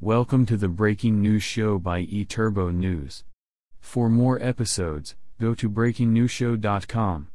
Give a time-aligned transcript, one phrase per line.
[0.00, 3.24] Welcome to the breaking news show by eTurbo News.
[3.80, 7.26] For more episodes, go to breakingnewsshow.com.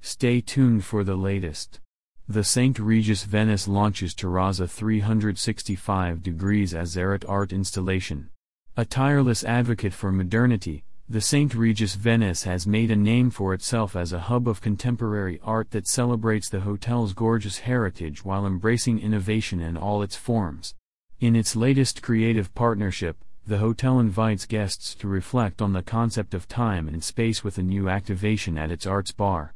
[0.00, 1.80] Stay tuned for the latest.
[2.28, 2.78] The St.
[2.78, 8.30] Regis Venice launches Terrazza 365 degrees Azzarret art installation.
[8.76, 11.52] A tireless advocate for modernity, the St.
[11.52, 15.88] Regis Venice has made a name for itself as a hub of contemporary art that
[15.88, 20.76] celebrates the hotel's gorgeous heritage while embracing innovation in all its forms.
[21.24, 23.16] In its latest creative partnership,
[23.46, 27.62] the hotel invites guests to reflect on the concept of time and space with a
[27.62, 29.54] new activation at its arts bar.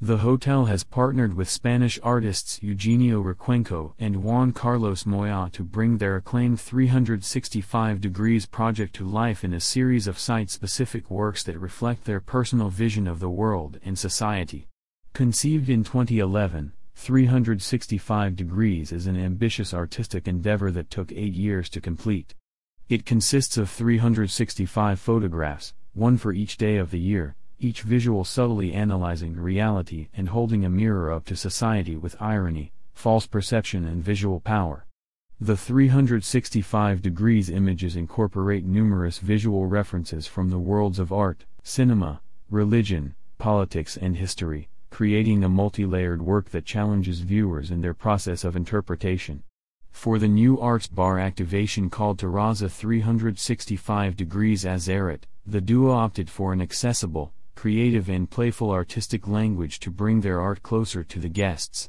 [0.00, 5.98] The hotel has partnered with Spanish artists Eugenio Recuenco and Juan Carlos Moya to bring
[5.98, 11.58] their acclaimed 365 Degrees project to life in a series of site specific works that
[11.58, 14.68] reflect their personal vision of the world and society.
[15.14, 21.80] Conceived in 2011, 365 Degrees is an ambitious artistic endeavor that took eight years to
[21.80, 22.34] complete.
[22.88, 28.74] It consists of 365 photographs, one for each day of the year, each visual subtly
[28.74, 34.40] analyzing reality and holding a mirror up to society with irony, false perception, and visual
[34.40, 34.84] power.
[35.40, 43.14] The 365 degrees images incorporate numerous visual references from the worlds of art, cinema, religion,
[43.38, 49.40] politics, and history, creating a multi-layered work that challenges viewers in their process of interpretation.
[49.92, 56.52] For the new Arts Bar activation called Terrazza 365 Degrees Azzarret, the duo opted for
[56.52, 61.88] an accessible, creative and playful artistic language to bring their art closer to the guests.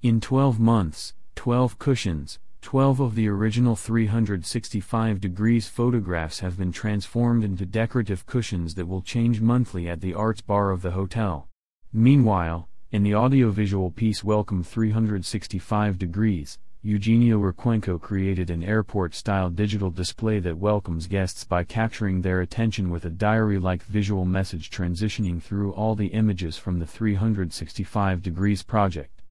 [0.00, 7.44] In 12 months, 12 cushions, 12 of the original 365 degrees photographs have been transformed
[7.44, 11.50] into decorative cushions that will change monthly at the arts bar of the hotel.
[11.98, 20.38] Meanwhile, in the audiovisual piece Welcome 365 Degrees, Eugenio Recuenco created an airport-style digital display
[20.40, 25.94] that welcomes guests by capturing their attention with a diary-like visual message transitioning through all
[25.94, 29.22] the images from the 365 Degrees project.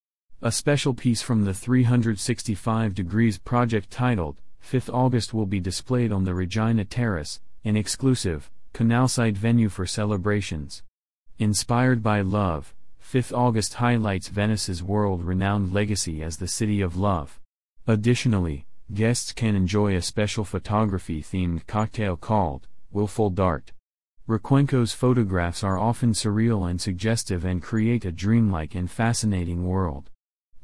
[0.41, 6.23] A special piece from the 365 Degrees project titled, 5th August will be displayed on
[6.23, 10.81] the Regina Terrace, an exclusive, canalside venue for celebrations.
[11.37, 12.73] Inspired by love,
[13.03, 17.41] 5th August highlights Venice's world-renowned legacy as the city of love.
[17.85, 23.73] Additionally, guests can enjoy a special photography-themed cocktail called Willful Dart.
[24.27, 30.09] Recuenco's photographs are often surreal and suggestive and create a dreamlike and fascinating world.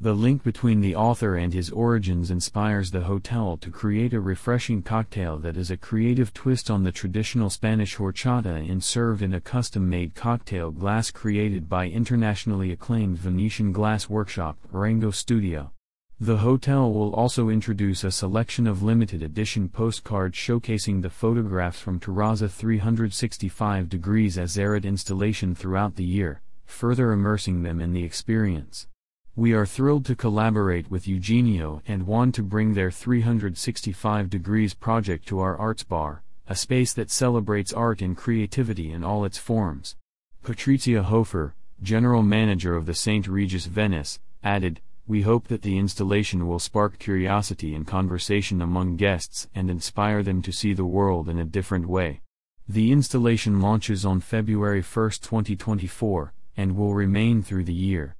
[0.03, 4.81] The link between the author and his origins inspires the hotel to create a refreshing
[4.81, 9.39] cocktail that is a creative twist on the traditional Spanish horchata and served in a
[9.39, 15.71] custom-made cocktail glass created by internationally acclaimed Venetian glass workshop Rango Studio.
[16.19, 21.99] The hotel will also introduce a selection of limited edition postcards showcasing the photographs from
[21.99, 28.87] Terrazza 365 degrees Azzarret installation throughout the year, further immersing them in the experience.
[29.37, 35.25] We are thrilled to collaborate with Eugenio and Juan to bring their 365 Degrees project
[35.29, 39.95] to our Arts Bar, a space that celebrates art and creativity in all its forms.
[40.43, 43.25] Patricia Hofer, General Manager of the St.
[43.25, 49.47] Regis Venice, added, We hope that the installation will spark curiosity and conversation among guests
[49.55, 52.19] and inspire them to see the world in a different way.
[52.67, 58.17] The installation launches on February 1, 2024, and will remain through the year.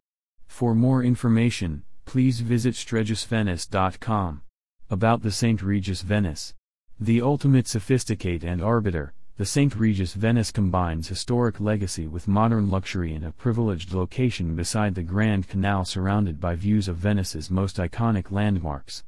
[0.52, 4.42] For more information, please visit stregisvenice.com.
[4.92, 5.60] About the St.
[5.64, 6.54] Regis Venice.
[7.00, 9.76] The ultimate sophisticate and arbiter, the St.
[9.76, 15.48] Regis Venice combines historic legacy with modern luxury in a privileged location beside the Grand
[15.48, 19.04] Canal surrounded by views of Venice's most iconic landmarks.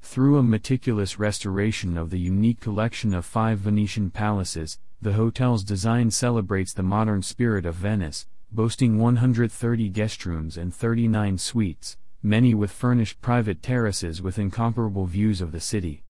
[0.00, 6.10] Through a meticulous restoration of the unique collection of five Venetian palaces, the hotel's design
[6.10, 12.70] celebrates the modern spirit of Venice, boasting 130 guest rooms and 39 suites, many with
[12.70, 16.04] furnished private terraces with incomparable views of the city.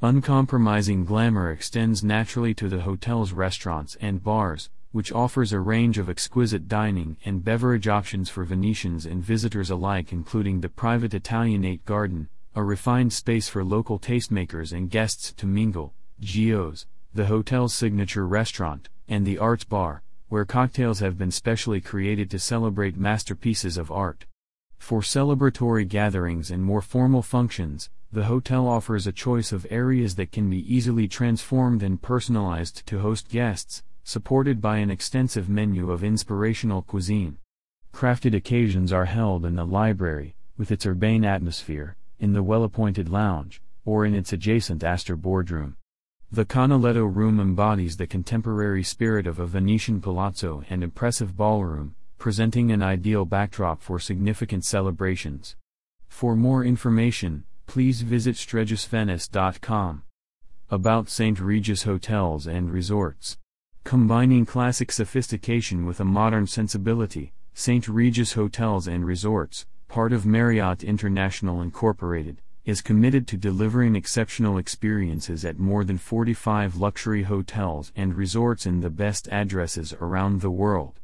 [0.00, 6.08] Uncompromising glamour extends naturally to the hotel's restaurants and bars, which offers a range of
[6.08, 12.28] exquisite dining and beverage options for Venetians and visitors alike, including the private Italianate garden,
[12.54, 18.88] a refined space for local tastemakers and guests to mingle, Gio's, the hotel's signature restaurant,
[19.08, 24.26] and the Arts Bar, where cocktails have been specially created to celebrate masterpieces of art.
[24.78, 30.32] For celebratory gatherings and more formal functions, the hotel offers a choice of areas that
[30.32, 36.04] can be easily transformed and personalized to host guests, supported by an extensive menu of
[36.04, 37.38] inspirational cuisine.
[37.92, 43.08] Crafted occasions are held in the library, with its urbane atmosphere, in the well appointed
[43.08, 45.76] lounge, or in its adjacent Astor Boardroom.
[46.30, 52.70] The Canaletto room embodies the contemporary spirit of a Venetian palazzo and impressive ballroom, presenting
[52.70, 55.56] an ideal backdrop for significant celebrations.
[56.06, 60.02] For more information, please visit stregisvenice.com.
[60.70, 61.40] About St.
[61.40, 63.38] Regis Hotels and Resorts.
[63.84, 67.88] Combining classic sophistication with a modern sensibility, St.
[67.88, 75.42] Regis Hotels and Resorts, part of Marriott International Incorporated, is committed to delivering exceptional experiences
[75.42, 81.00] at more than 45 luxury hotels and resorts in the best addresses around the world.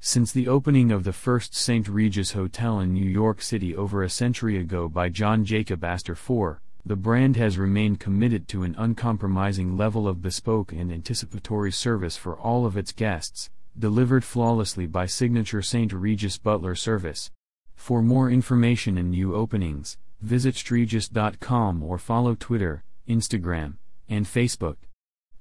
[0.00, 1.86] Since the opening of the first St.
[1.86, 6.58] Regis Hotel in New York City over a century ago by John Jacob Astor IV,
[6.84, 12.36] the brand has remained committed to an uncompromising level of bespoke and anticipatory service for
[12.36, 15.92] all of its guests, delivered flawlessly by signature St.
[15.92, 17.30] Regis Butler service.
[17.76, 23.74] For more information and new openings, visit stregis.com or follow Twitter, Instagram,
[24.08, 24.76] and Facebook.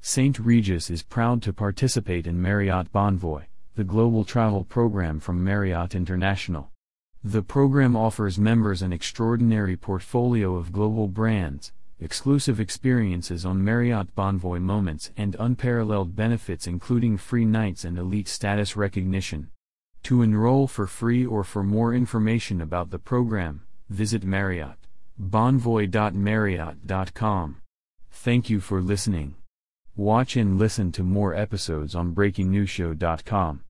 [0.01, 0.37] St.
[0.39, 3.43] Regis is proud to participate in Marriott Bonvoy,
[3.75, 6.69] the global travel program from Marriott International.
[7.23, 11.71] The program offers members an extraordinary portfolio of global brands,
[12.01, 18.75] exclusive experiences on Marriott Bonvoy moments, and unparalleled benefits including free nights and elite status
[18.75, 19.49] recognition.
[20.03, 24.77] To enroll for free or for more information about the program, visit Marriott.
[25.21, 27.57] Bonvoy.marriott.com.
[28.12, 29.35] Thank you for listening.
[29.95, 33.62] Watch and listen to more episodes on BreakingNewsShow.com.